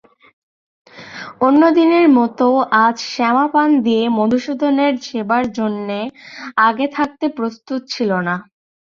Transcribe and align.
অন্যদিনের 1.41 2.07
মতো 2.17 2.47
আজ 2.83 2.97
শ্যামা 3.11 3.45
পান 3.53 3.69
নিয়ে 3.85 4.03
মধুসূদনের 4.17 4.93
সেবার 5.07 5.43
জন্যে 5.57 5.99
আগে 6.67 6.85
থাকতে 6.97 7.25
প্রস্তুত 7.37 7.81
ছিল 7.93 8.11
না। 8.27 8.35